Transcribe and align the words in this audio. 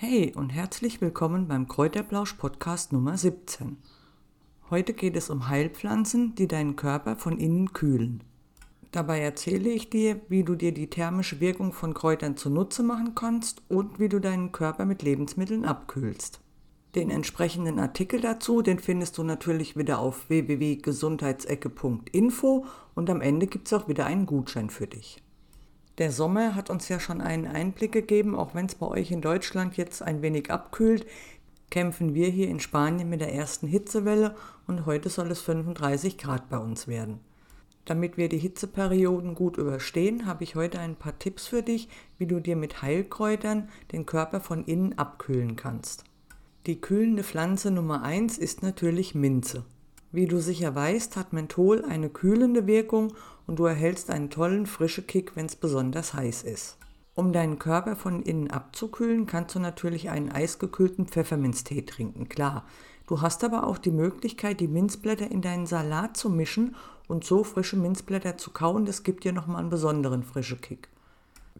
Hey 0.00 0.32
und 0.36 0.50
herzlich 0.50 1.00
willkommen 1.00 1.48
beim 1.48 1.66
Kräuterblausch 1.66 2.34
Podcast 2.34 2.92
Nummer 2.92 3.18
17. 3.18 3.78
Heute 4.70 4.92
geht 4.92 5.16
es 5.16 5.28
um 5.28 5.48
Heilpflanzen, 5.48 6.36
die 6.36 6.46
deinen 6.46 6.76
Körper 6.76 7.16
von 7.16 7.36
innen 7.36 7.72
kühlen. 7.72 8.22
Dabei 8.92 9.18
erzähle 9.18 9.70
ich 9.70 9.90
dir, 9.90 10.20
wie 10.28 10.44
du 10.44 10.54
dir 10.54 10.72
die 10.72 10.88
thermische 10.88 11.40
Wirkung 11.40 11.72
von 11.72 11.94
Kräutern 11.94 12.36
zunutze 12.36 12.84
machen 12.84 13.16
kannst 13.16 13.60
und 13.68 13.98
wie 13.98 14.08
du 14.08 14.20
deinen 14.20 14.52
Körper 14.52 14.84
mit 14.84 15.02
Lebensmitteln 15.02 15.64
abkühlst. 15.64 16.38
Den 16.94 17.10
entsprechenden 17.10 17.80
Artikel 17.80 18.20
dazu, 18.20 18.62
den 18.62 18.78
findest 18.78 19.18
du 19.18 19.24
natürlich 19.24 19.76
wieder 19.76 19.98
auf 19.98 20.28
www.gesundheitsecke.info 20.28 22.66
und 22.94 23.10
am 23.10 23.20
Ende 23.20 23.48
gibt 23.48 23.66
es 23.66 23.72
auch 23.72 23.88
wieder 23.88 24.06
einen 24.06 24.26
Gutschein 24.26 24.70
für 24.70 24.86
dich. 24.86 25.20
Der 25.98 26.12
Sommer 26.12 26.54
hat 26.54 26.70
uns 26.70 26.88
ja 26.88 27.00
schon 27.00 27.20
einen 27.20 27.46
Einblick 27.46 27.90
gegeben, 27.90 28.36
auch 28.36 28.54
wenn 28.54 28.66
es 28.66 28.76
bei 28.76 28.86
euch 28.86 29.10
in 29.10 29.20
Deutschland 29.20 29.76
jetzt 29.76 30.00
ein 30.00 30.22
wenig 30.22 30.48
abkühlt, 30.48 31.04
kämpfen 31.70 32.14
wir 32.14 32.28
hier 32.28 32.48
in 32.48 32.60
Spanien 32.60 33.08
mit 33.08 33.20
der 33.20 33.34
ersten 33.34 33.66
Hitzewelle 33.66 34.36
und 34.68 34.86
heute 34.86 35.08
soll 35.08 35.30
es 35.32 35.40
35 35.40 36.16
Grad 36.16 36.48
bei 36.48 36.58
uns 36.58 36.86
werden. 36.86 37.18
Damit 37.84 38.16
wir 38.16 38.28
die 38.28 38.38
Hitzeperioden 38.38 39.34
gut 39.34 39.56
überstehen, 39.56 40.26
habe 40.26 40.44
ich 40.44 40.54
heute 40.54 40.78
ein 40.78 40.94
paar 40.94 41.18
Tipps 41.18 41.48
für 41.48 41.62
dich, 41.62 41.88
wie 42.16 42.26
du 42.26 42.38
dir 42.38 42.54
mit 42.54 42.80
Heilkräutern 42.80 43.68
den 43.90 44.06
Körper 44.06 44.40
von 44.40 44.64
innen 44.64 44.96
abkühlen 44.98 45.56
kannst. 45.56 46.04
Die 46.66 46.80
kühlende 46.80 47.24
Pflanze 47.24 47.70
Nummer 47.72 48.02
1 48.02 48.38
ist 48.38 48.62
natürlich 48.62 49.14
Minze. 49.14 49.64
Wie 50.10 50.26
du 50.26 50.40
sicher 50.40 50.74
weißt, 50.74 51.16
hat 51.16 51.32
Menthol 51.32 51.84
eine 51.84 52.08
kühlende 52.08 52.66
Wirkung 52.66 53.12
und 53.46 53.58
du 53.58 53.66
erhältst 53.66 54.10
einen 54.10 54.30
tollen 54.30 54.66
frischen 54.66 55.06
Kick, 55.06 55.36
wenn 55.36 55.46
es 55.46 55.56
besonders 55.56 56.14
heiß 56.14 56.44
ist. 56.44 56.78
Um 57.14 57.32
deinen 57.32 57.58
Körper 57.58 57.96
von 57.96 58.22
innen 58.22 58.50
abzukühlen, 58.50 59.26
kannst 59.26 59.54
du 59.54 59.58
natürlich 59.58 60.08
einen 60.08 60.30
eisgekühlten 60.30 61.06
Pfefferminztee 61.06 61.82
trinken, 61.82 62.28
klar. 62.28 62.64
Du 63.06 63.20
hast 63.20 63.42
aber 63.42 63.66
auch 63.66 63.76
die 63.76 63.90
Möglichkeit, 63.90 64.60
die 64.60 64.68
Minzblätter 64.68 65.30
in 65.30 65.42
deinen 65.42 65.66
Salat 65.66 66.16
zu 66.16 66.30
mischen 66.30 66.76
und 67.06 67.24
so 67.24 67.42
frische 67.44 67.76
Minzblätter 67.76 68.38
zu 68.38 68.50
kauen, 68.50 68.84
das 68.84 69.02
gibt 69.02 69.24
dir 69.24 69.32
nochmal 69.32 69.60
einen 69.60 69.70
besonderen 69.70 70.22
frischen 70.22 70.60
Kick. 70.60 70.88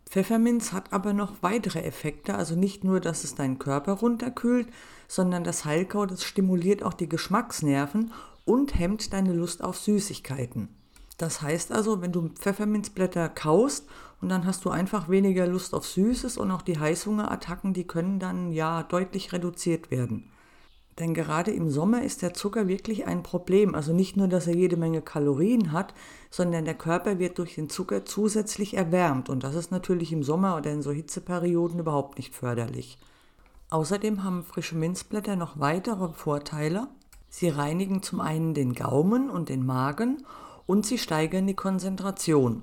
Pfefferminz 0.08 0.72
hat 0.72 0.92
aber 0.92 1.12
noch 1.12 1.34
weitere 1.42 1.80
Effekte, 1.80 2.34
also 2.34 2.54
nicht 2.54 2.82
nur, 2.82 3.00
dass 3.00 3.24
es 3.24 3.34
deinen 3.34 3.58
Körper 3.58 3.92
runterkühlt, 3.92 4.68
sondern 5.06 5.44
das 5.44 5.64
Heilkraut, 5.64 6.10
das 6.10 6.24
stimuliert 6.24 6.82
auch 6.82 6.94
die 6.94 7.08
Geschmacksnerven 7.08 8.12
und 8.48 8.78
hemmt 8.78 9.12
deine 9.12 9.34
Lust 9.34 9.62
auf 9.62 9.76
Süßigkeiten. 9.78 10.68
Das 11.18 11.42
heißt 11.42 11.72
also, 11.72 12.00
wenn 12.00 12.12
du 12.12 12.28
Pfefferminzblätter 12.28 13.28
kaust 13.28 13.86
und 14.20 14.28
dann 14.28 14.46
hast 14.46 14.64
du 14.64 14.70
einfach 14.70 15.08
weniger 15.08 15.46
Lust 15.46 15.74
auf 15.74 15.86
Süßes 15.86 16.38
und 16.38 16.50
auch 16.50 16.62
die 16.62 16.78
Heißhungerattacken, 16.78 17.74
die 17.74 17.86
können 17.86 18.18
dann 18.18 18.52
ja 18.52 18.84
deutlich 18.84 19.32
reduziert 19.32 19.90
werden. 19.90 20.30
Denn 20.98 21.14
gerade 21.14 21.52
im 21.52 21.70
Sommer 21.70 22.02
ist 22.02 22.22
der 22.22 22.34
Zucker 22.34 22.66
wirklich 22.66 23.06
ein 23.06 23.22
Problem. 23.22 23.74
Also 23.74 23.92
nicht 23.92 24.16
nur, 24.16 24.26
dass 24.26 24.46
er 24.46 24.54
jede 24.54 24.76
Menge 24.76 25.02
Kalorien 25.02 25.70
hat, 25.70 25.94
sondern 26.30 26.64
der 26.64 26.74
Körper 26.74 27.18
wird 27.18 27.38
durch 27.38 27.54
den 27.54 27.68
Zucker 27.68 28.04
zusätzlich 28.04 28.74
erwärmt. 28.74 29.28
Und 29.28 29.44
das 29.44 29.54
ist 29.54 29.70
natürlich 29.70 30.12
im 30.12 30.24
Sommer 30.24 30.56
oder 30.56 30.72
in 30.72 30.82
so 30.82 30.90
Hitzeperioden 30.90 31.78
überhaupt 31.78 32.18
nicht 32.18 32.34
förderlich. 32.34 32.98
Außerdem 33.70 34.24
haben 34.24 34.42
frische 34.42 34.76
Minzblätter 34.76 35.36
noch 35.36 35.60
weitere 35.60 36.12
Vorteile. 36.12 36.88
Sie 37.28 37.48
reinigen 37.48 38.02
zum 38.02 38.20
einen 38.20 38.54
den 38.54 38.74
Gaumen 38.74 39.30
und 39.30 39.48
den 39.48 39.64
Magen 39.64 40.24
und 40.66 40.86
sie 40.86 40.98
steigern 40.98 41.46
die 41.46 41.54
Konzentration. 41.54 42.62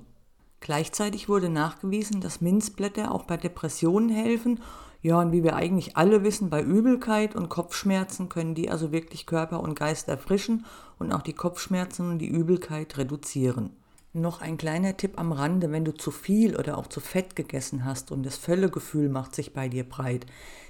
Gleichzeitig 0.60 1.28
wurde 1.28 1.48
nachgewiesen, 1.48 2.20
dass 2.20 2.40
Minzblätter 2.40 3.12
auch 3.12 3.24
bei 3.24 3.36
Depressionen 3.36 4.08
helfen. 4.08 4.60
Ja, 5.02 5.20
und 5.20 5.30
wie 5.30 5.44
wir 5.44 5.54
eigentlich 5.54 5.96
alle 5.96 6.24
wissen, 6.24 6.50
bei 6.50 6.62
Übelkeit 6.62 7.36
und 7.36 7.48
Kopfschmerzen 7.48 8.28
können 8.28 8.54
die 8.54 8.70
also 8.70 8.90
wirklich 8.90 9.26
Körper 9.26 9.60
und 9.60 9.78
Geist 9.78 10.08
erfrischen 10.08 10.64
und 10.98 11.12
auch 11.12 11.22
die 11.22 11.34
Kopfschmerzen 11.34 12.10
und 12.10 12.18
die 12.18 12.28
Übelkeit 12.28 12.96
reduzieren. 12.98 13.70
Noch 14.12 14.40
ein 14.40 14.56
kleiner 14.56 14.96
Tipp 14.96 15.20
am 15.20 15.30
Rande, 15.30 15.70
wenn 15.72 15.84
du 15.84 15.92
zu 15.92 16.10
viel 16.10 16.56
oder 16.56 16.78
auch 16.78 16.86
zu 16.86 17.00
fett 17.00 17.36
gegessen 17.36 17.84
hast 17.84 18.10
und 18.10 18.24
das 18.24 18.38
Völlegefühl 18.38 19.10
macht 19.10 19.34
sich 19.34 19.52
bei 19.52 19.68
dir 19.68 19.84
breit. 19.84 20.24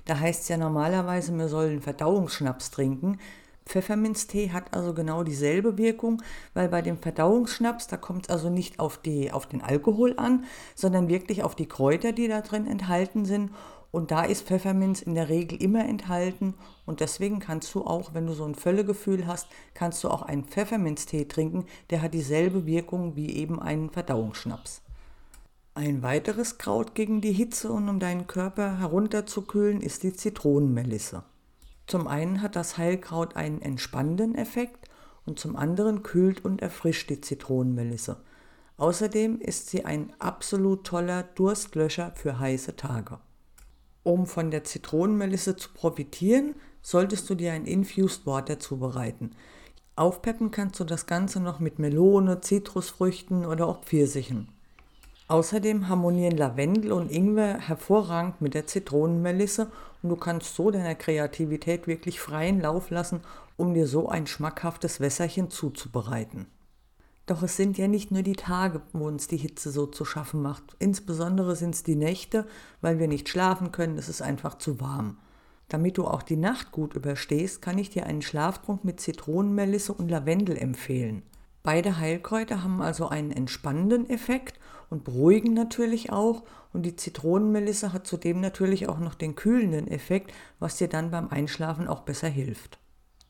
Da 0.04 0.18
heißt 0.18 0.42
es 0.42 0.48
ja 0.48 0.56
normalerweise, 0.56 1.32
wir 1.38 1.48
sollen 1.48 1.80
Verdauungsschnaps 1.80 2.72
trinken. 2.72 3.18
Pfefferminztee 3.66 4.50
hat 4.50 4.72
also 4.74 4.94
genau 4.94 5.24
dieselbe 5.24 5.76
Wirkung, 5.76 6.22
weil 6.54 6.68
bei 6.68 6.82
dem 6.82 6.98
Verdauungsschnaps, 6.98 7.88
da 7.88 7.96
kommt 7.96 8.26
es 8.26 8.30
also 8.30 8.48
nicht 8.48 8.78
auf, 8.78 8.96
die, 8.98 9.32
auf 9.32 9.46
den 9.46 9.60
Alkohol 9.60 10.14
an, 10.16 10.44
sondern 10.74 11.08
wirklich 11.08 11.42
auf 11.42 11.56
die 11.56 11.66
Kräuter, 11.66 12.12
die 12.12 12.28
da 12.28 12.40
drin 12.40 12.66
enthalten 12.66 13.24
sind. 13.24 13.50
Und 13.90 14.10
da 14.10 14.24
ist 14.24 14.46
Pfefferminz 14.46 15.02
in 15.02 15.14
der 15.14 15.28
Regel 15.28 15.60
immer 15.60 15.84
enthalten. 15.84 16.54
Und 16.84 17.00
deswegen 17.00 17.40
kannst 17.40 17.74
du 17.74 17.84
auch, 17.84 18.14
wenn 18.14 18.26
du 18.26 18.34
so 18.34 18.44
ein 18.44 18.54
Völlegefühl 18.54 19.26
hast, 19.26 19.48
kannst 19.74 20.04
du 20.04 20.10
auch 20.10 20.22
einen 20.22 20.44
Pfefferminztee 20.44 21.24
trinken. 21.24 21.66
Der 21.90 22.02
hat 22.02 22.14
dieselbe 22.14 22.66
Wirkung 22.66 23.16
wie 23.16 23.36
eben 23.36 23.60
einen 23.60 23.90
Verdauungsschnaps. 23.90 24.82
Ein 25.74 26.02
weiteres 26.02 26.58
Kraut 26.58 26.94
gegen 26.94 27.20
die 27.20 27.32
Hitze 27.32 27.70
und 27.70 27.88
um 27.88 27.98
deinen 27.98 28.26
Körper 28.26 28.78
herunterzukühlen 28.78 29.80
ist 29.80 30.04
die 30.04 30.12
Zitronenmelisse. 30.12 31.22
Zum 31.86 32.08
einen 32.08 32.42
hat 32.42 32.56
das 32.56 32.78
Heilkraut 32.78 33.36
einen 33.36 33.62
entspannenden 33.62 34.34
Effekt 34.34 34.88
und 35.24 35.38
zum 35.38 35.56
anderen 35.56 36.02
kühlt 36.02 36.44
und 36.44 36.62
erfrischt 36.62 37.10
die 37.10 37.20
Zitronenmelisse. 37.20 38.16
Außerdem 38.76 39.40
ist 39.40 39.70
sie 39.70 39.84
ein 39.84 40.12
absolut 40.18 40.84
toller 40.84 41.22
Durstlöscher 41.22 42.12
für 42.14 42.38
heiße 42.38 42.76
Tage. 42.76 43.18
Um 44.02 44.26
von 44.26 44.50
der 44.50 44.64
Zitronenmelisse 44.64 45.56
zu 45.56 45.70
profitieren, 45.72 46.54
solltest 46.82 47.28
du 47.28 47.34
dir 47.34 47.52
ein 47.52 47.66
Infused 47.66 48.26
Water 48.26 48.60
zubereiten. 48.60 49.30
Aufpeppen 49.96 50.50
kannst 50.50 50.78
du 50.78 50.84
das 50.84 51.06
Ganze 51.06 51.40
noch 51.40 51.58
mit 51.58 51.78
Melone, 51.78 52.40
Zitrusfrüchten 52.40 53.46
oder 53.46 53.66
auch 53.66 53.82
Pfirsichen. 53.82 54.52
Außerdem 55.28 55.88
harmonieren 55.88 56.36
Lavendel 56.36 56.92
und 56.92 57.10
Ingwer 57.10 57.58
hervorragend 57.58 58.40
mit 58.40 58.54
der 58.54 58.66
Zitronenmelisse 58.66 59.72
und 60.02 60.10
du 60.10 60.16
kannst 60.16 60.54
so 60.54 60.70
deiner 60.70 60.94
Kreativität 60.94 61.88
wirklich 61.88 62.20
freien 62.20 62.60
Lauf 62.60 62.90
lassen, 62.90 63.20
um 63.56 63.74
dir 63.74 63.88
so 63.88 64.08
ein 64.08 64.28
schmackhaftes 64.28 65.00
Wässerchen 65.00 65.50
zuzubereiten. 65.50 66.46
Doch 67.26 67.42
es 67.42 67.56
sind 67.56 67.76
ja 67.76 67.88
nicht 67.88 68.12
nur 68.12 68.22
die 68.22 68.36
Tage, 68.36 68.82
wo 68.92 69.08
uns 69.08 69.26
die 69.26 69.36
Hitze 69.36 69.72
so 69.72 69.86
zu 69.86 70.04
schaffen 70.04 70.42
macht. 70.42 70.62
Insbesondere 70.78 71.56
sind 71.56 71.74
es 71.74 71.82
die 71.82 71.96
Nächte, 71.96 72.46
weil 72.80 73.00
wir 73.00 73.08
nicht 73.08 73.28
schlafen 73.28 73.72
können, 73.72 73.98
es 73.98 74.08
ist 74.08 74.22
einfach 74.22 74.58
zu 74.58 74.80
warm. 74.80 75.18
Damit 75.68 75.98
du 75.98 76.06
auch 76.06 76.22
die 76.22 76.36
Nacht 76.36 76.70
gut 76.70 76.94
überstehst, 76.94 77.60
kann 77.60 77.78
ich 77.78 77.90
dir 77.90 78.06
einen 78.06 78.22
Schlaftrunk 78.22 78.84
mit 78.84 79.00
Zitronenmelisse 79.00 79.92
und 79.92 80.08
Lavendel 80.08 80.56
empfehlen. 80.56 81.24
Beide 81.66 81.98
Heilkräuter 81.98 82.62
haben 82.62 82.80
also 82.80 83.08
einen 83.08 83.32
entspannenden 83.32 84.08
Effekt 84.08 84.60
und 84.88 85.02
beruhigen 85.02 85.52
natürlich 85.52 86.12
auch. 86.12 86.44
Und 86.72 86.86
die 86.86 86.94
Zitronenmelisse 86.94 87.92
hat 87.92 88.06
zudem 88.06 88.40
natürlich 88.40 88.88
auch 88.88 89.00
noch 89.00 89.16
den 89.16 89.34
kühlenden 89.34 89.88
Effekt, 89.88 90.32
was 90.60 90.76
dir 90.76 90.86
dann 90.86 91.10
beim 91.10 91.26
Einschlafen 91.26 91.88
auch 91.88 92.02
besser 92.02 92.28
hilft. 92.28 92.78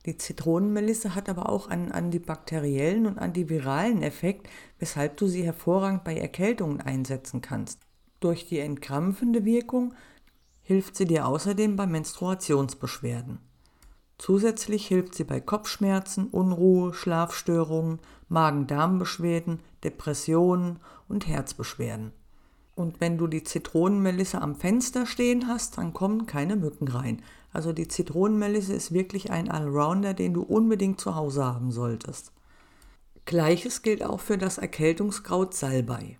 Die 0.04 0.18
Zitronenmelisse 0.18 1.14
hat 1.14 1.30
aber 1.30 1.48
auch 1.48 1.68
einen 1.68 1.90
antibakteriellen 1.92 3.06
und 3.06 3.16
antiviralen 3.18 4.02
Effekt, 4.02 4.50
weshalb 4.78 5.16
du 5.16 5.28
sie 5.28 5.42
hervorragend 5.42 6.04
bei 6.04 6.14
Erkältungen 6.18 6.82
einsetzen 6.82 7.40
kannst. 7.40 7.80
Durch 8.20 8.46
die 8.46 8.58
entkrampfende 8.58 9.46
Wirkung 9.46 9.94
hilft 10.60 10.96
sie 10.96 11.06
dir 11.06 11.26
außerdem 11.26 11.74
bei 11.74 11.86
Menstruationsbeschwerden. 11.86 13.45
Zusätzlich 14.18 14.86
hilft 14.86 15.14
sie 15.14 15.24
bei 15.24 15.40
Kopfschmerzen, 15.40 16.28
Unruhe, 16.28 16.94
Schlafstörungen, 16.94 18.00
Magen-Darm-Beschwerden, 18.28 19.60
Depressionen 19.84 20.78
und 21.08 21.26
Herzbeschwerden. 21.26 22.12
Und 22.74 23.00
wenn 23.00 23.18
du 23.18 23.26
die 23.26 23.44
Zitronenmelisse 23.44 24.40
am 24.40 24.54
Fenster 24.54 25.06
stehen 25.06 25.48
hast, 25.48 25.78
dann 25.78 25.92
kommen 25.92 26.26
keine 26.26 26.56
Mücken 26.56 26.88
rein. 26.88 27.22
Also 27.52 27.72
die 27.72 27.88
Zitronenmelisse 27.88 28.74
ist 28.74 28.92
wirklich 28.92 29.30
ein 29.30 29.50
Allrounder, 29.50 30.12
den 30.12 30.34
du 30.34 30.42
unbedingt 30.42 31.00
zu 31.00 31.14
Hause 31.14 31.44
haben 31.44 31.70
solltest. 31.70 32.32
Gleiches 33.24 33.82
gilt 33.82 34.04
auch 34.04 34.20
für 34.20 34.38
das 34.38 34.58
Erkältungskraut 34.58 35.54
Salbei. 35.54 36.18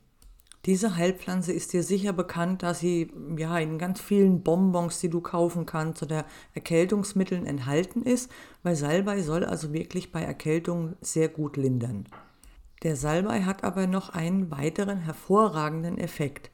Diese 0.67 0.97
Heilpflanze 0.97 1.53
ist 1.53 1.73
dir 1.73 1.85
sicher 1.85 2.13
bekannt, 2.13 2.65
da 2.65 2.75
sie 2.75 3.13
ja 3.37 3.57
in 3.57 3.79
ganz 3.79 4.01
vielen 4.01 4.43
Bonbons, 4.43 4.99
die 4.99 5.09
du 5.09 5.21
kaufen 5.21 5.65
kannst 5.65 6.03
oder 6.03 6.25
Erkältungsmitteln 6.55 7.47
enthalten 7.47 8.03
ist, 8.03 8.33
weil 8.65 8.75
Salbei 8.75 9.23
soll 9.23 9.45
also 9.45 9.73
wirklich 9.73 10.11
bei 10.11 10.23
Erkältungen 10.23 10.97
sehr 11.01 11.29
gut 11.29 11.57
lindern. 11.57 12.09
Der 12.83 12.97
Salbei 12.97 13.45
hat 13.45 13.63
aber 13.63 13.87
noch 13.87 14.09
einen 14.09 14.51
weiteren 14.51 14.99
hervorragenden 14.99 15.99
Effekt. 15.99 16.51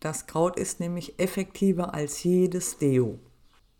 Das 0.00 0.26
Kraut 0.26 0.58
ist 0.58 0.80
nämlich 0.80 1.18
effektiver 1.18 1.92
als 1.92 2.22
jedes 2.24 2.78
Deo. 2.78 3.18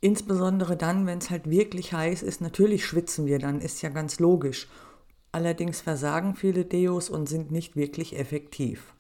Insbesondere 0.03 0.77
dann, 0.77 1.07
wenn 1.07 1.19
es 1.19 1.31
halt 1.31 1.49
wirklich 1.49 1.95
heiß 1.95 2.23
ist, 2.23 2.43
natürlich 2.43 2.85
schwitzen 2.85 3.25
wir 3.25 3.39
dann, 3.39 3.63
ist 3.63 3.81
ja 3.81 3.89
ganz 3.89 4.21
logisch. 4.21 4.69
Allerdings 5.33 5.81
versagen 5.81 6.37
viele 6.37 6.67
Deos 6.67 7.09
und 7.09 7.31
sind 7.31 7.51
nicht 7.51 7.77
wirklich 7.77 8.19
effektiv. 8.19 8.94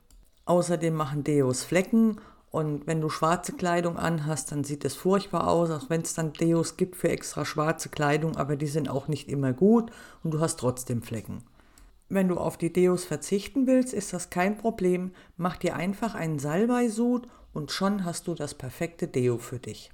Außerdem 0.46 0.94
machen 0.94 1.24
Deos 1.24 1.64
Flecken 1.64 2.20
Und 2.50 2.86
wenn 2.86 3.00
du 3.00 3.08
schwarze 3.08 3.52
Kleidung 3.52 3.96
anhast, 3.96 4.52
dann 4.52 4.62
sieht 4.62 4.84
es 4.84 4.94
furchtbar 4.94 5.48
aus, 5.48 5.70
auch 5.70 5.90
wenn 5.90 6.02
es 6.02 6.14
dann 6.14 6.32
Deos 6.32 6.76
gibt 6.76 6.94
für 6.94 7.08
extra 7.08 7.44
schwarze 7.44 7.88
Kleidung, 7.88 8.36
aber 8.36 8.54
die 8.54 8.68
sind 8.68 8.88
auch 8.88 9.08
nicht 9.08 9.28
immer 9.28 9.52
gut 9.52 9.90
und 10.22 10.32
du 10.32 10.40
hast 10.40 10.60
trotzdem 10.60 11.02
Flecken. 11.02 11.42
Wenn 12.08 12.28
du 12.28 12.36
auf 12.36 12.56
die 12.56 12.72
Deos 12.72 13.04
verzichten 13.04 13.66
willst, 13.66 13.92
ist 13.92 14.12
das 14.12 14.30
kein 14.30 14.56
Problem. 14.56 15.12
Mach 15.36 15.56
dir 15.56 15.74
einfach 15.74 16.14
einen 16.14 16.38
Salbeisud 16.38 17.26
und 17.52 17.72
schon 17.72 18.04
hast 18.04 18.28
du 18.28 18.34
das 18.34 18.54
perfekte 18.54 19.08
Deo 19.08 19.38
für 19.38 19.58
dich. 19.58 19.90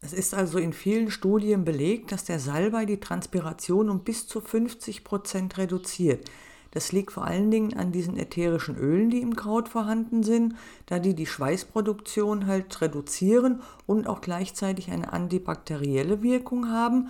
Es 0.00 0.12
ist 0.12 0.34
also 0.34 0.58
in 0.58 0.72
vielen 0.72 1.10
Studien 1.10 1.64
belegt, 1.64 2.12
dass 2.12 2.24
der 2.24 2.38
Salbei 2.38 2.84
die 2.84 3.00
Transpiration 3.00 3.88
um 3.90 4.04
bis 4.04 4.28
zu 4.28 4.40
50 4.40 5.02
Prozent 5.02 5.58
reduziert. 5.58 6.30
Das 6.76 6.92
liegt 6.92 7.12
vor 7.12 7.24
allen 7.24 7.50
Dingen 7.50 7.72
an 7.72 7.90
diesen 7.90 8.18
ätherischen 8.18 8.76
Ölen, 8.76 9.08
die 9.08 9.22
im 9.22 9.34
Kraut 9.34 9.66
vorhanden 9.66 10.22
sind, 10.22 10.56
da 10.84 10.98
die 10.98 11.14
die 11.14 11.24
Schweißproduktion 11.24 12.46
halt 12.46 12.82
reduzieren 12.82 13.62
und 13.86 14.06
auch 14.06 14.20
gleichzeitig 14.20 14.90
eine 14.90 15.10
antibakterielle 15.10 16.22
Wirkung 16.22 16.70
haben. 16.70 17.08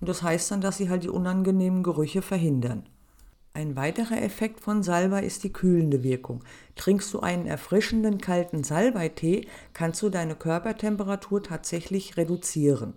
Und 0.00 0.08
das 0.08 0.22
heißt 0.22 0.52
dann, 0.52 0.60
dass 0.60 0.76
sie 0.76 0.88
halt 0.88 1.02
die 1.02 1.08
unangenehmen 1.08 1.82
Gerüche 1.82 2.22
verhindern. 2.22 2.86
Ein 3.54 3.74
weiterer 3.74 4.22
Effekt 4.22 4.60
von 4.60 4.84
Salbei 4.84 5.24
ist 5.24 5.42
die 5.42 5.52
kühlende 5.52 6.04
Wirkung. 6.04 6.44
Trinkst 6.76 7.12
du 7.12 7.18
einen 7.18 7.46
erfrischenden 7.46 8.18
kalten 8.18 8.62
Salbeitee, 8.62 9.48
kannst 9.72 10.00
du 10.00 10.10
deine 10.10 10.36
Körpertemperatur 10.36 11.42
tatsächlich 11.42 12.16
reduzieren. 12.16 12.94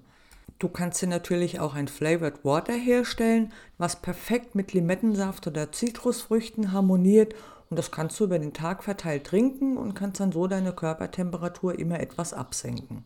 Du 0.62 0.70
kannst 0.70 1.02
dir 1.02 1.08
natürlich 1.08 1.60
auch 1.60 1.74
ein 1.74 1.88
Flavored 1.88 2.46
Water 2.46 2.74
herstellen, 2.74 3.52
was 3.80 3.96
perfekt 3.96 4.54
mit 4.54 4.74
Limettensaft 4.74 5.48
oder 5.48 5.72
Zitrusfrüchten 5.72 6.72
harmoniert 6.72 7.34
und 7.72 7.80
das 7.80 7.90
kannst 7.90 8.20
du 8.20 8.26
über 8.26 8.38
den 8.38 8.54
Tag 8.54 8.84
verteilt 8.84 9.24
trinken 9.24 9.76
und 9.76 9.96
kannst 9.96 10.20
dann 10.20 10.32
so 10.32 10.46
deine 10.46 10.72
Körpertemperatur 10.72 11.80
immer 11.80 12.00
etwas 12.00 12.36
absenken. 12.36 13.06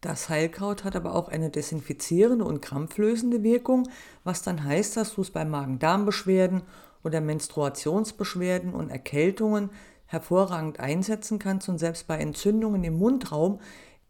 Das 0.00 0.30
Heilkraut 0.30 0.84
hat 0.84 0.96
aber 0.96 1.14
auch 1.14 1.28
eine 1.28 1.50
desinfizierende 1.50 2.46
und 2.46 2.62
krampflösende 2.62 3.42
Wirkung, 3.42 3.86
was 4.22 4.40
dann 4.40 4.64
heißt, 4.64 4.96
dass 4.96 5.16
du 5.16 5.20
es 5.20 5.30
bei 5.30 5.44
Magen-Darm-Beschwerden 5.44 6.62
oder 7.02 7.20
Menstruationsbeschwerden 7.20 8.72
und 8.72 8.88
Erkältungen 8.88 9.68
hervorragend 10.06 10.80
einsetzen 10.80 11.38
kannst 11.38 11.68
und 11.68 11.76
selbst 11.76 12.06
bei 12.06 12.16
Entzündungen 12.16 12.82
im 12.82 12.94
Mundraum 12.94 13.60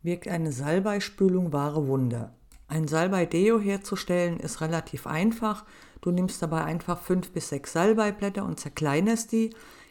wirkt 0.02 0.29
eine 0.29 0.52
Salbeispülung 0.52 1.52
wahre 1.52 1.88
Wunder. 1.88 2.37
Ein 2.75 2.88
Salbei-Deo 2.88 3.61
herzustellen 3.61 4.41
ist 4.41 4.61
relativ 4.61 5.06
einfach. 5.06 5.65
Du 6.00 6.11
nimmst 6.11 6.43
dabei 6.43 6.65
einfach 6.65 7.00
fünf 7.00 7.31
bis 7.31 7.50
sechs 7.50 7.73
Salbeiblätter 7.73 8.44
und 8.44 8.59
zerkleinerst 8.59 9.31
die, 9.31 9.50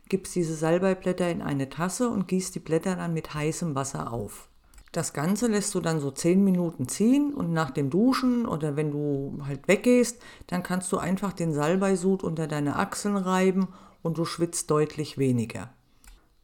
gibst 0.10 0.36
diese 0.36 0.54
Salbeiblätter 0.54 1.32
in 1.32 1.42
eine 1.42 1.70
Tasse 1.70 2.10
und 2.10 2.28
gießt 2.28 2.54
die 2.56 2.60
Blätter 2.60 2.98
dann 2.98 3.14
mit 3.14 3.34
heißem 3.34 3.74
Wasser 3.74 4.12
auf. 4.12 4.50
Das 4.92 5.14
Ganze 5.14 5.48
lässt 5.48 5.74
du 5.76 5.80
dann 5.80 6.02
so 6.02 6.12
10 6.12 6.44
Minuten 6.44 6.90
ziehen 6.90 7.34
und 7.34 7.54
nach 7.54 7.72
dem 7.72 7.90
Duschen 7.90 8.46
oder 8.46 8.76
wenn 8.76 8.92
du 8.92 9.40
halt 9.48 9.70
weggehst, 9.70 10.22
dann 10.48 10.62
kannst 10.62 10.92
du 10.92 10.98
einfach 10.98 11.32
den 11.32 11.54
Salbeisud 11.54 12.22
unter 12.22 12.48
deine 12.48 12.76
Achseln 12.76 13.16
reiben 13.16 13.70
und 14.02 14.18
du 14.18 14.26
schwitzt 14.26 14.70
deutlich 14.70 15.18
weniger. 15.18 15.70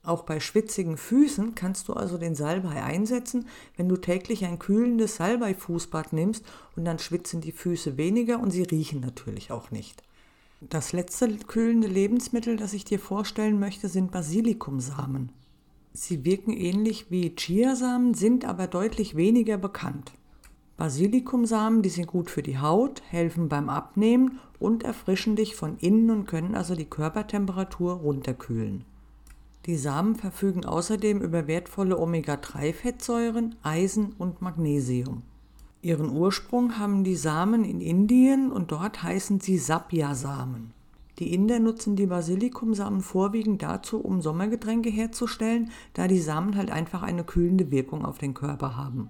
Auch 0.01 0.23
bei 0.23 0.39
schwitzigen 0.39 0.97
Füßen 0.97 1.55
kannst 1.55 1.89
du 1.89 1.93
also 1.93 2.17
den 2.17 2.33
Salbei 2.33 2.81
einsetzen, 2.81 3.47
wenn 3.75 3.89
du 3.89 3.97
täglich 3.97 4.45
ein 4.45 4.57
kühlendes 4.57 5.17
Salbei-Fußbad 5.17 6.13
nimmst 6.13 6.45
und 6.75 6.85
dann 6.85 6.99
schwitzen 6.99 7.41
die 7.41 7.51
Füße 7.51 7.97
weniger 7.97 8.39
und 8.39 8.51
sie 8.51 8.63
riechen 8.63 9.01
natürlich 9.01 9.51
auch 9.51 9.71
nicht. 9.71 10.01
Das 10.61 10.93
letzte 10.93 11.29
kühlende 11.37 11.87
Lebensmittel, 11.87 12.55
das 12.55 12.73
ich 12.73 12.85
dir 12.85 12.99
vorstellen 12.99 13.59
möchte, 13.59 13.89
sind 13.89 14.11
Basilikumsamen. 14.11 15.31
Sie 15.93 16.23
wirken 16.23 16.51
ähnlich 16.51 17.07
wie 17.09 17.35
Chiasamen, 17.35 18.13
sind 18.13 18.45
aber 18.45 18.67
deutlich 18.67 19.15
weniger 19.15 19.57
bekannt. 19.57 20.13
Basilikumsamen, 20.77 21.81
die 21.81 21.89
sind 21.89 22.07
gut 22.07 22.29
für 22.29 22.41
die 22.41 22.57
Haut, 22.57 23.01
helfen 23.09 23.49
beim 23.49 23.67
Abnehmen 23.69 24.39
und 24.59 24.83
erfrischen 24.83 25.35
dich 25.35 25.55
von 25.55 25.77
innen 25.77 26.09
und 26.09 26.25
können 26.25 26.55
also 26.55 26.75
die 26.75 26.85
Körpertemperatur 26.85 27.93
runterkühlen. 27.95 28.85
Die 29.65 29.75
Samen 29.75 30.15
verfügen 30.15 30.65
außerdem 30.65 31.21
über 31.21 31.47
wertvolle 31.47 31.99
Omega-3-Fettsäuren, 31.99 33.55
Eisen 33.61 34.13
und 34.17 34.41
Magnesium. 34.41 35.23
Ihren 35.81 36.09
Ursprung 36.09 36.77
haben 36.77 37.03
die 37.03 37.15
Samen 37.15 37.63
in 37.63 37.81
Indien 37.81 38.51
und 38.51 38.71
dort 38.71 39.03
heißen 39.03 39.39
sie 39.39 39.57
Sapia-Samen. 39.57 40.73
Die 41.19 41.33
Inder 41.33 41.59
nutzen 41.59 41.97
die 41.97 42.05
Basilikumsamen 42.05 43.01
vorwiegend 43.01 43.61
dazu, 43.61 43.99
um 43.99 44.21
Sommergetränke 44.21 44.89
herzustellen, 44.89 45.69
da 45.93 46.07
die 46.07 46.19
Samen 46.19 46.55
halt 46.55 46.71
einfach 46.71 47.01
eine 47.01 47.25
kühlende 47.25 47.71
Wirkung 47.71 48.05
auf 48.05 48.17
den 48.17 48.33
Körper 48.33 48.77
haben. 48.77 49.09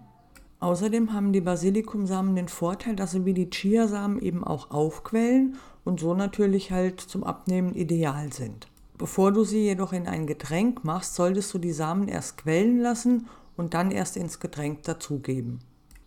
Außerdem 0.59 1.13
haben 1.13 1.31
die 1.31 1.41
Basilikumsamen 1.41 2.35
den 2.35 2.47
Vorteil, 2.47 2.95
dass 2.95 3.11
sie 3.11 3.25
wie 3.25 3.35
die 3.35 3.49
Chiasamen 3.49 4.19
eben 4.19 4.43
auch 4.43 4.71
aufquellen 4.71 5.55
und 5.85 5.99
so 5.99 6.15
natürlich 6.15 6.71
halt 6.71 6.99
zum 6.99 7.23
Abnehmen 7.23 7.75
ideal 7.75 8.33
sind. 8.33 8.67
Bevor 8.99 9.31
du 9.31 9.45
sie 9.45 9.63
jedoch 9.63 9.93
in 9.93 10.07
ein 10.07 10.27
Getränk 10.27 10.83
machst, 10.83 11.15
solltest 11.15 11.53
du 11.53 11.57
die 11.57 11.71
Samen 11.71 12.09
erst 12.09 12.37
quellen 12.37 12.81
lassen 12.81 13.27
und 13.55 13.73
dann 13.73 13.91
erst 13.91 14.17
ins 14.17 14.41
Getränk 14.41 14.83
dazugeben. 14.83 15.59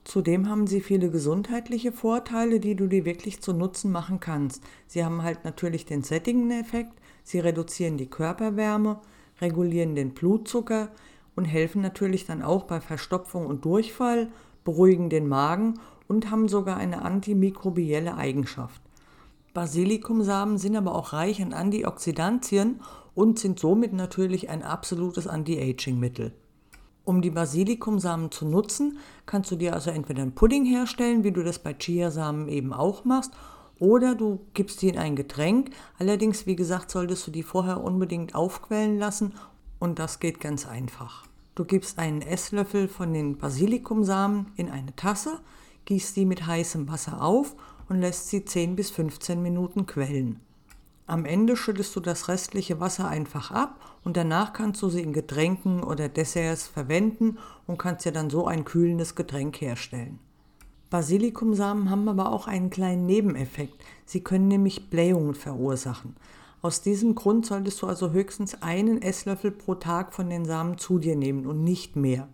Zudem 0.04 0.46
haben 0.50 0.66
sie 0.66 0.82
viele 0.82 1.10
gesundheitliche 1.10 1.90
Vorteile, 1.90 2.60
die 2.60 2.74
du 2.74 2.88
dir 2.88 3.06
wirklich 3.06 3.40
zu 3.40 3.54
Nutzen 3.54 3.92
machen 3.92 4.20
kannst. 4.20 4.62
Sie 4.86 5.02
haben 5.02 5.22
halt 5.22 5.42
natürlich 5.44 5.86
den 5.86 6.02
sättigenden 6.02 6.60
Effekt, 6.60 6.92
sie 7.24 7.38
reduzieren 7.38 7.96
die 7.96 8.10
Körperwärme, 8.10 9.00
regulieren 9.40 9.94
den 9.94 10.12
Blutzucker 10.12 10.90
und 11.34 11.46
helfen 11.46 11.80
natürlich 11.80 12.26
dann 12.26 12.42
auch 12.42 12.64
bei 12.64 12.82
Verstopfung 12.82 13.46
und 13.46 13.64
Durchfall, 13.64 14.28
beruhigen 14.64 15.08
den 15.08 15.28
Magen 15.28 15.80
und 16.08 16.30
haben 16.30 16.46
sogar 16.46 16.76
eine 16.76 17.00
antimikrobielle 17.00 18.16
Eigenschaft. 18.16 18.81
Basilikumsamen 19.54 20.58
sind 20.58 20.76
aber 20.76 20.94
auch 20.94 21.12
reich 21.12 21.42
an 21.42 21.52
Antioxidantien 21.52 22.80
und 23.14 23.38
sind 23.38 23.58
somit 23.58 23.92
natürlich 23.92 24.48
ein 24.48 24.62
absolutes 24.62 25.26
Anti-Aging-Mittel. 25.26 26.32
Um 27.04 27.20
die 27.20 27.30
Basilikumsamen 27.30 28.30
zu 28.30 28.46
nutzen, 28.46 28.98
kannst 29.26 29.50
du 29.50 29.56
dir 29.56 29.74
also 29.74 29.90
entweder 29.90 30.22
einen 30.22 30.34
Pudding 30.34 30.64
herstellen, 30.64 31.24
wie 31.24 31.32
du 31.32 31.42
das 31.42 31.58
bei 31.58 31.74
Chiasamen 31.74 32.48
eben 32.48 32.72
auch 32.72 33.04
machst, 33.04 33.32
oder 33.78 34.14
du 34.14 34.40
gibst 34.54 34.80
die 34.80 34.88
in 34.88 34.98
ein 34.98 35.16
Getränk. 35.16 35.70
Allerdings, 35.98 36.46
wie 36.46 36.54
gesagt, 36.54 36.90
solltest 36.90 37.26
du 37.26 37.32
die 37.32 37.42
vorher 37.42 37.82
unbedingt 37.82 38.36
aufquellen 38.36 38.98
lassen 38.98 39.34
und 39.80 39.98
das 39.98 40.20
geht 40.20 40.38
ganz 40.38 40.68
einfach. 40.68 41.24
Du 41.56 41.64
gibst 41.64 41.98
einen 41.98 42.22
Esslöffel 42.22 42.86
von 42.86 43.12
den 43.12 43.36
Basilikumsamen 43.36 44.52
in 44.56 44.70
eine 44.70 44.94
Tasse, 44.94 45.40
gießt 45.84 46.16
die 46.16 46.24
mit 46.24 46.46
heißem 46.46 46.88
Wasser 46.88 47.20
auf 47.20 47.56
und 47.92 48.00
lässt 48.00 48.28
sie 48.28 48.42
10 48.42 48.74
bis 48.74 48.90
15 48.90 49.42
Minuten 49.42 49.84
quellen. 49.84 50.40
Am 51.06 51.26
Ende 51.26 51.58
schüttest 51.58 51.94
du 51.94 52.00
das 52.00 52.28
restliche 52.28 52.80
Wasser 52.80 53.06
einfach 53.06 53.50
ab 53.50 53.78
und 54.02 54.16
danach 54.16 54.54
kannst 54.54 54.80
du 54.80 54.88
sie 54.88 55.02
in 55.02 55.12
Getränken 55.12 55.82
oder 55.82 56.08
Desserts 56.08 56.66
verwenden 56.66 57.36
und 57.66 57.76
kannst 57.76 58.06
dir 58.06 58.12
dann 58.12 58.30
so 58.30 58.46
ein 58.46 58.64
kühlendes 58.64 59.14
Getränk 59.14 59.60
herstellen. 59.60 60.20
Basilikumsamen 60.88 61.90
haben 61.90 62.08
aber 62.08 62.32
auch 62.32 62.46
einen 62.46 62.70
kleinen 62.70 63.04
Nebeneffekt. 63.04 63.74
Sie 64.06 64.20
können 64.20 64.48
nämlich 64.48 64.88
Blähungen 64.88 65.34
verursachen. 65.34 66.16
Aus 66.62 66.80
diesem 66.80 67.14
Grund 67.14 67.44
solltest 67.44 67.82
du 67.82 67.88
also 67.88 68.12
höchstens 68.12 68.62
einen 68.62 69.02
Esslöffel 69.02 69.50
pro 69.50 69.74
Tag 69.74 70.14
von 70.14 70.30
den 70.30 70.46
Samen 70.46 70.78
zu 70.78 70.98
dir 70.98 71.16
nehmen 71.16 71.44
und 71.44 71.62
nicht 71.62 71.94
mehr. 71.94 72.26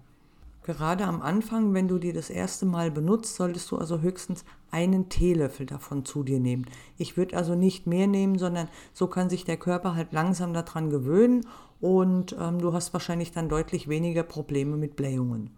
Gerade 0.68 1.06
am 1.06 1.22
Anfang, 1.22 1.72
wenn 1.72 1.88
du 1.88 1.98
die 1.98 2.12
das 2.12 2.28
erste 2.28 2.66
Mal 2.66 2.90
benutzt, 2.90 3.36
solltest 3.36 3.70
du 3.70 3.78
also 3.78 4.02
höchstens 4.02 4.44
einen 4.70 5.08
Teelöffel 5.08 5.64
davon 5.64 6.04
zu 6.04 6.22
dir 6.22 6.40
nehmen. 6.40 6.66
Ich 6.98 7.16
würde 7.16 7.38
also 7.38 7.54
nicht 7.54 7.86
mehr 7.86 8.06
nehmen, 8.06 8.38
sondern 8.38 8.68
so 8.92 9.06
kann 9.06 9.30
sich 9.30 9.46
der 9.46 9.56
Körper 9.56 9.94
halt 9.94 10.12
langsam 10.12 10.52
daran 10.52 10.90
gewöhnen 10.90 11.46
und 11.80 12.36
ähm, 12.38 12.58
du 12.58 12.74
hast 12.74 12.92
wahrscheinlich 12.92 13.32
dann 13.32 13.48
deutlich 13.48 13.88
weniger 13.88 14.22
Probleme 14.22 14.76
mit 14.76 14.94
Blähungen. 14.94 15.56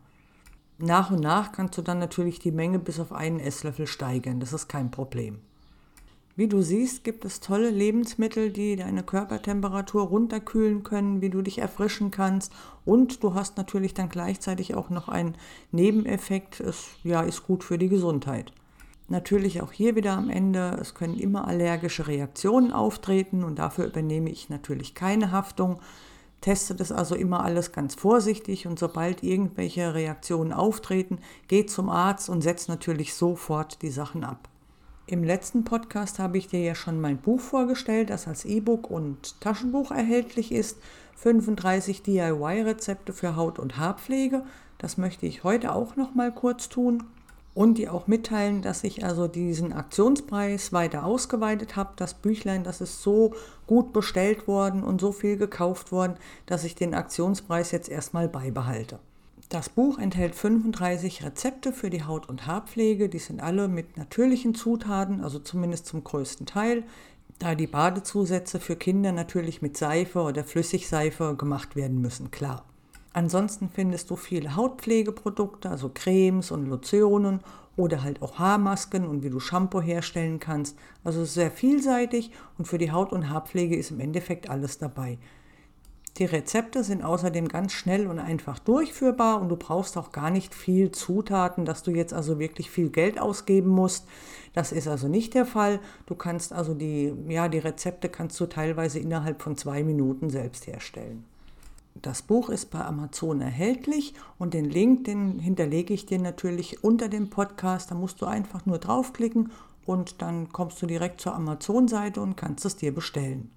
Nach 0.79 1.11
und 1.11 1.19
nach 1.19 1.51
kannst 1.51 1.77
du 1.77 1.83
dann 1.83 1.99
natürlich 1.99 2.39
die 2.39 2.53
Menge 2.53 2.79
bis 2.79 3.01
auf 3.01 3.11
einen 3.11 3.41
Esslöffel 3.41 3.89
steigern. 3.89 4.39
Das 4.39 4.53
ist 4.53 4.69
kein 4.69 4.93
Problem. 4.93 5.41
Wie 6.41 6.49
du 6.49 6.63
siehst, 6.63 7.05
gibt 7.05 7.27
es 7.27 7.41
tolle 7.41 7.69
Lebensmittel, 7.69 8.51
die 8.51 8.75
deine 8.75 9.03
Körpertemperatur 9.03 10.05
runterkühlen 10.05 10.85
können, 10.85 11.21
wie 11.21 11.29
du 11.29 11.43
dich 11.43 11.59
erfrischen 11.59 12.11
kannst. 12.11 12.51
Und 12.87 13.23
du 13.23 13.35
hast 13.35 13.59
natürlich 13.59 13.93
dann 13.93 14.09
gleichzeitig 14.09 14.75
auch 14.75 14.89
noch 14.89 15.11
einen 15.11 15.35
Nebeneffekt. 15.71 16.61
Es 16.61 16.87
ja, 17.05 17.21
ist 17.21 17.47
gut 17.47 17.63
für 17.63 17.77
die 17.77 17.91
Gesundheit. 17.91 18.53
Natürlich 19.09 19.61
auch 19.61 19.71
hier 19.71 19.97
wieder 19.97 20.17
am 20.17 20.31
Ende, 20.31 20.79
es 20.81 20.95
können 20.95 21.19
immer 21.19 21.47
allergische 21.47 22.07
Reaktionen 22.07 22.73
auftreten 22.73 23.45
und 23.45 23.59
dafür 23.59 23.85
übernehme 23.85 24.31
ich 24.31 24.49
natürlich 24.49 24.95
keine 24.95 25.33
Haftung. 25.33 25.79
Teste 26.41 26.75
das 26.75 26.91
also 26.91 27.17
immer 27.17 27.45
alles 27.45 27.71
ganz 27.73 27.95
vorsichtig 27.97 28.67
und 28.67 28.79
sobald 28.79 29.23
irgendwelche 29.23 29.93
Reaktionen 29.93 30.55
auftreten, 30.55 31.19
geht 31.49 31.69
zum 31.69 31.91
Arzt 31.91 32.31
und 32.31 32.41
setzt 32.41 32.71
natürlich 32.71 33.13
sofort 33.13 33.83
die 33.83 33.91
Sachen 33.91 34.25
ab. 34.25 34.50
Im 35.11 35.25
letzten 35.25 35.65
Podcast 35.65 36.21
habe 36.21 36.39
ich 36.39 36.47
dir 36.47 36.61
ja 36.61 36.77
schon 36.77 37.01
mein 37.01 37.17
Buch 37.17 37.41
vorgestellt, 37.41 38.11
das 38.11 38.29
als 38.29 38.45
E-Book 38.45 38.89
und 38.89 39.41
Taschenbuch 39.41 39.91
erhältlich 39.91 40.53
ist. 40.53 40.79
35 41.17 42.05
DIY-Rezepte 42.05 43.13
für 43.13 43.35
Haut- 43.35 43.59
und 43.59 43.77
Haarpflege. 43.77 44.45
Das 44.79 44.99
möchte 44.99 45.27
ich 45.27 45.43
heute 45.43 45.75
auch 45.75 45.97
noch 45.97 46.15
mal 46.15 46.31
kurz 46.33 46.69
tun 46.69 47.03
und 47.55 47.79
dir 47.79 47.93
auch 47.93 48.07
mitteilen, 48.07 48.63
dass 48.63 48.85
ich 48.85 49.05
also 49.05 49.27
diesen 49.27 49.73
Aktionspreis 49.73 50.73
weiter 50.73 51.05
ausgeweitet 51.05 51.75
habe. 51.75 51.91
Das 51.97 52.15
Büchlein, 52.15 52.63
das 52.63 52.81
ist 52.81 53.03
so 53.03 53.35
gut 53.67 53.93
bestellt 53.93 54.47
worden 54.47 54.85
und 54.85 55.01
so 55.01 55.11
viel 55.11 55.37
gekauft 55.37 55.91
worden, 55.91 56.15
dass 56.47 56.63
ich 56.63 56.77
den 56.77 56.95
Aktionspreis 56.95 57.73
jetzt 57.73 57.89
erstmal 57.89 58.29
beibehalte. 58.29 59.01
Das 59.51 59.69
Buch 59.69 59.99
enthält 59.99 60.37
35 60.37 61.25
Rezepte 61.25 61.73
für 61.73 61.91
die 61.91 62.05
Haut- 62.05 62.29
und 62.29 62.47
Haarpflege. 62.47 63.09
Die 63.09 63.19
sind 63.19 63.43
alle 63.43 63.67
mit 63.67 63.97
natürlichen 63.97 64.55
Zutaten, 64.55 65.25
also 65.25 65.41
zumindest 65.41 65.87
zum 65.87 66.05
größten 66.05 66.47
Teil, 66.47 66.85
da 67.41 67.57
die 67.57 67.67
Badezusätze 67.67 68.61
für 68.61 68.77
Kinder 68.77 69.11
natürlich 69.11 69.61
mit 69.61 69.77
Seife 69.77 70.21
oder 70.21 70.45
Flüssigseife 70.45 71.35
gemacht 71.35 71.75
werden 71.75 72.01
müssen, 72.01 72.31
klar. 72.31 72.65
Ansonsten 73.13 73.69
findest 73.69 74.11
du 74.11 74.15
viele 74.15 74.55
Hautpflegeprodukte, 74.55 75.69
also 75.69 75.91
Cremes 75.93 76.53
und 76.53 76.67
Lotionen 76.67 77.41
oder 77.77 78.05
halt 78.05 78.23
auch 78.23 78.39
Haarmasken 78.39 79.05
und 79.05 79.25
wie 79.25 79.31
du 79.31 79.41
Shampoo 79.41 79.81
herstellen 79.81 80.39
kannst. 80.39 80.79
Also 81.03 81.25
sehr 81.25 81.51
vielseitig 81.51 82.31
und 82.57 82.67
für 82.67 82.79
die 82.79 82.93
Haut- 82.93 83.13
und 83.13 83.29
Haarpflege 83.29 83.75
ist 83.75 83.91
im 83.91 83.99
Endeffekt 83.99 84.49
alles 84.49 84.79
dabei. 84.79 85.19
Die 86.19 86.25
Rezepte 86.25 86.85
sind 86.85 87.03
außerdem 87.03 87.49
ganz 87.49 87.73
schnell 87.73 88.07
und 88.07 88.19
einfach 88.19 88.59
durchführbar 88.59 89.41
und 89.41 89.49
du 89.49 89.57
brauchst 89.57 89.97
auch 89.97 90.13
gar 90.13 90.31
nicht 90.31 90.55
viel 90.55 90.91
Zutaten, 90.91 91.65
dass 91.65 91.83
du 91.83 91.93
jetzt 91.93 92.13
also 92.13 92.39
wirklich 92.39 92.71
viel 92.71 92.91
Geld 92.91 93.19
ausgeben 93.19 93.71
musst. 93.71 94.07
Das 94.53 94.73
ist 94.73 94.89
also 94.89 95.09
nicht 95.09 95.35
der 95.35 95.47
Fall. 95.47 95.79
Du 96.07 96.15
kannst 96.15 96.53
also 96.53 96.75
die, 96.75 97.15
ja, 97.29 97.49
die 97.49 97.59
Rezepte 97.59 98.09
kannst 98.09 98.39
du 98.41 98.47
teilweise 98.47 98.99
innerhalb 98.99 99.41
von 99.41 99.57
zwei 99.57 99.85
Minuten 99.85 100.31
selbst 100.31 100.67
herstellen. 100.67 101.25
Das 102.03 102.23
Buch 102.23 102.51
ist 102.51 102.71
bei 102.71 102.85
Amazon 102.85 103.41
erhältlich 103.41 104.15
und 104.39 104.55
den 104.55 104.65
Link, 104.65 105.05
den 105.05 105.39
hinterlege 105.39 105.93
ich 105.95 106.07
dir 106.07 106.19
natürlich 106.19 106.83
unter 106.83 107.09
dem 107.09 107.31
Podcast. 107.31 107.91
Da 107.91 107.95
musst 107.95 108.21
du 108.21 108.27
einfach 108.27 108.67
nur 108.67 108.79
draufklicken 108.79 109.53
und 109.87 110.23
dann 110.23 110.53
kommst 110.53 110.81
du 110.83 110.87
direkt 110.87 111.21
zur 111.21 111.35
Amazon-Seite 111.35 112.21
und 112.21 112.37
kannst 112.37 112.65
es 112.65 112.77
dir 112.77 112.95
bestellen. 112.95 113.51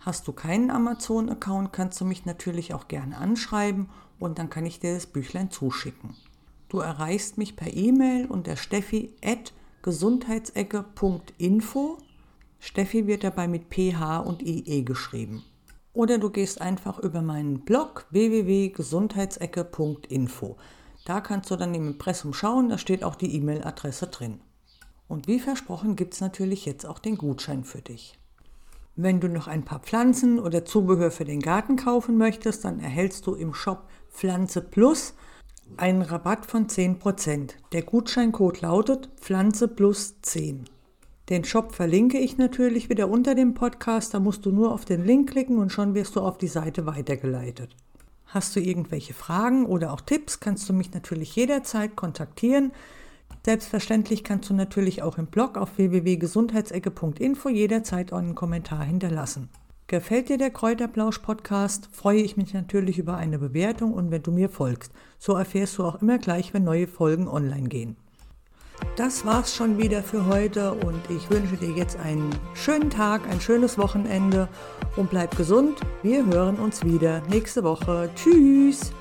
Hast 0.00 0.26
du 0.26 0.32
keinen 0.32 0.70
Amazon-Account, 0.70 1.74
kannst 1.74 2.00
du 2.00 2.06
mich 2.06 2.24
natürlich 2.24 2.72
auch 2.72 2.88
gerne 2.88 3.18
anschreiben 3.18 3.90
und 4.18 4.38
dann 4.38 4.48
kann 4.48 4.64
ich 4.64 4.80
dir 4.80 4.94
das 4.94 5.04
Büchlein 5.06 5.50
zuschicken. 5.50 6.16
Du 6.70 6.78
erreichst 6.78 7.36
mich 7.36 7.54
per 7.54 7.74
E-Mail 7.74 8.24
unter 8.26 8.56
steffi 8.56 9.14
at 9.22 9.52
gesundheitsecke.info. 9.82 11.98
Steffi 12.60 13.06
wird 13.06 13.24
dabei 13.24 13.46
mit 13.46 13.74
PH 13.74 14.20
und 14.20 14.40
IE 14.42 14.84
geschrieben. 14.84 15.44
Oder 15.92 16.16
du 16.18 16.30
gehst 16.30 16.62
einfach 16.62 16.98
über 16.98 17.22
meinen 17.22 17.60
Blog 17.60 18.06
www.gesundheitsecke.info. 18.10 20.56
Da 21.04 21.20
kannst 21.20 21.50
du 21.50 21.56
dann 21.56 21.74
im 21.74 21.88
Impressum 21.88 22.32
schauen, 22.32 22.68
da 22.68 22.78
steht 22.78 23.02
auch 23.02 23.16
die 23.16 23.34
E-Mail-Adresse 23.34 24.06
drin. 24.06 24.40
Und 25.08 25.26
wie 25.26 25.40
versprochen 25.40 25.96
gibt 25.96 26.14
es 26.14 26.20
natürlich 26.20 26.64
jetzt 26.64 26.86
auch 26.86 27.00
den 27.00 27.18
Gutschein 27.18 27.64
für 27.64 27.82
dich. 27.82 28.19
Wenn 29.02 29.18
du 29.18 29.28
noch 29.28 29.48
ein 29.48 29.64
paar 29.64 29.78
Pflanzen 29.78 30.38
oder 30.38 30.66
Zubehör 30.66 31.10
für 31.10 31.24
den 31.24 31.40
Garten 31.40 31.76
kaufen 31.76 32.18
möchtest, 32.18 32.66
dann 32.66 32.80
erhältst 32.80 33.26
du 33.26 33.34
im 33.34 33.54
Shop 33.54 33.88
Pflanze 34.10 34.60
Plus 34.60 35.14
einen 35.78 36.02
Rabatt 36.02 36.44
von 36.44 36.66
10%. 36.66 37.52
Der 37.72 37.80
Gutscheincode 37.80 38.60
lautet 38.60 39.08
Pflanze 39.18 39.68
Plus 39.68 40.20
10. 40.20 40.66
Den 41.30 41.44
Shop 41.44 41.72
verlinke 41.72 42.18
ich 42.18 42.36
natürlich 42.36 42.90
wieder 42.90 43.08
unter 43.08 43.34
dem 43.34 43.54
Podcast. 43.54 44.12
Da 44.12 44.20
musst 44.20 44.44
du 44.44 44.50
nur 44.50 44.70
auf 44.70 44.84
den 44.84 45.02
Link 45.06 45.30
klicken 45.30 45.56
und 45.56 45.72
schon 45.72 45.94
wirst 45.94 46.16
du 46.16 46.20
auf 46.20 46.36
die 46.36 46.48
Seite 46.48 46.84
weitergeleitet. 46.84 47.74
Hast 48.26 48.54
du 48.54 48.60
irgendwelche 48.60 49.14
Fragen 49.14 49.64
oder 49.64 49.94
auch 49.94 50.02
Tipps, 50.02 50.40
kannst 50.40 50.68
du 50.68 50.74
mich 50.74 50.92
natürlich 50.92 51.34
jederzeit 51.36 51.96
kontaktieren. 51.96 52.72
Selbstverständlich 53.44 54.22
kannst 54.22 54.50
du 54.50 54.54
natürlich 54.54 55.02
auch 55.02 55.18
im 55.18 55.26
Blog 55.26 55.56
auf 55.56 55.78
www.gesundheitsecke.info 55.78 57.48
jederzeit 57.48 58.12
einen 58.12 58.34
Kommentar 58.34 58.84
hinterlassen. 58.84 59.48
Gefällt 59.86 60.28
dir 60.28 60.38
der 60.38 60.50
Kräuterplausch-Podcast, 60.50 61.88
freue 61.90 62.20
ich 62.20 62.36
mich 62.36 62.54
natürlich 62.54 62.98
über 62.98 63.16
eine 63.16 63.38
Bewertung 63.38 63.92
und 63.92 64.12
wenn 64.12 64.22
du 64.22 64.30
mir 64.30 64.48
folgst. 64.48 64.92
So 65.18 65.34
erfährst 65.34 65.78
du 65.78 65.84
auch 65.84 66.00
immer 66.00 66.18
gleich, 66.18 66.54
wenn 66.54 66.62
neue 66.62 66.86
Folgen 66.86 67.26
online 67.26 67.68
gehen. 67.68 67.96
Das 68.96 69.26
war's 69.26 69.54
schon 69.54 69.78
wieder 69.78 70.02
für 70.02 70.26
heute 70.26 70.72
und 70.72 71.00
ich 71.10 71.28
wünsche 71.30 71.56
dir 71.56 71.70
jetzt 71.70 71.98
einen 71.98 72.30
schönen 72.54 72.90
Tag, 72.90 73.28
ein 73.28 73.40
schönes 73.40 73.78
Wochenende 73.78 74.48
und 74.96 75.10
bleib 75.10 75.36
gesund. 75.36 75.80
Wir 76.02 76.24
hören 76.24 76.56
uns 76.56 76.84
wieder 76.84 77.22
nächste 77.28 77.64
Woche. 77.64 78.10
Tschüss! 78.14 78.92